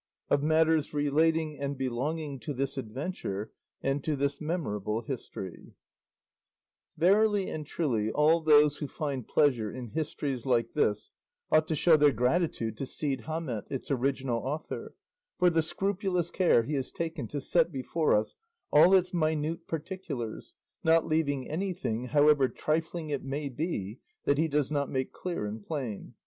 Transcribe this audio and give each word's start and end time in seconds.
OF 0.31 0.41
MATTERS 0.41 0.95
RELATING 0.95 1.59
AND 1.59 1.77
BELONGING 1.77 2.39
TO 2.39 2.55
THIS 2.55 2.75
ADVENTURE 2.75 3.51
AND 3.83 4.03
TO 4.03 4.15
THIS 4.15 4.41
MEMORABLE 4.41 5.01
HISTORY 5.03 5.75
Verily 6.97 7.51
and 7.51 7.67
truly 7.67 8.09
all 8.09 8.41
those 8.41 8.77
who 8.77 8.87
find 8.87 9.27
pleasure 9.27 9.71
in 9.71 9.89
histories 9.89 10.43
like 10.47 10.71
this 10.71 11.11
ought 11.51 11.69
show 11.77 11.97
their 11.97 12.11
gratitude 12.11 12.77
to 12.77 12.87
Cide 12.87 13.25
Hamete, 13.27 13.67
its 13.69 13.91
original 13.91 14.39
author, 14.39 14.95
for 15.37 15.51
the 15.51 15.61
scrupulous 15.61 16.31
care 16.31 16.63
he 16.63 16.73
has 16.73 16.89
taken 16.91 17.27
to 17.27 17.39
set 17.39 17.71
before 17.71 18.15
us 18.15 18.33
all 18.71 18.95
its 18.95 19.13
minute 19.13 19.67
particulars, 19.67 20.55
not 20.83 21.05
leaving 21.05 21.47
anything, 21.47 22.05
however 22.05 22.47
trifling 22.47 23.11
it 23.11 23.23
may 23.23 23.49
be, 23.49 23.99
that 24.25 24.39
he 24.39 24.47
does 24.47 24.71
not 24.71 24.89
make 24.89 25.11
clear 25.13 25.45
and 25.45 25.61
plain. 25.63 26.15